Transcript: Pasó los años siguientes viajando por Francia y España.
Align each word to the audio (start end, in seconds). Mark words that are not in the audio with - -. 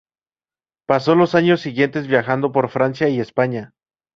Pasó 0.87 1.13
los 1.13 1.35
años 1.35 1.61
siguientes 1.61 2.07
viajando 2.07 2.51
por 2.51 2.69
Francia 2.69 3.07
y 3.07 3.19
España. 3.19 3.75